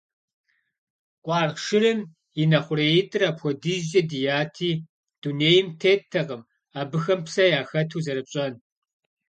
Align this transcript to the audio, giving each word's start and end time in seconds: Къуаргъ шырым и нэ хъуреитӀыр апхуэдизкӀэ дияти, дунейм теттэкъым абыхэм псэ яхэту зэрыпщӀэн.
Къуаргъ 1.23 1.59
шырым 1.65 1.99
и 2.41 2.43
нэ 2.49 2.59
хъуреитӀыр 2.65 3.23
апхуэдизкӀэ 3.29 4.01
дияти, 4.11 4.71
дунейм 5.21 5.67
теттэкъым 5.81 6.41
абыхэм 6.79 7.19
псэ 7.25 7.45
яхэту 7.61 8.03
зэрыпщӀэн. 8.05 8.53